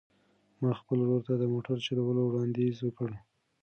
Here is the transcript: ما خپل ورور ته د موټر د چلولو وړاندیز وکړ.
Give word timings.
ما 0.61 0.71
خپل 0.79 0.97
ورور 1.01 1.21
ته 1.27 1.33
د 1.37 1.43
موټر 1.53 1.75
د 1.79 1.85
چلولو 1.87 2.21
وړاندیز 2.25 2.77
وکړ. 2.81 3.09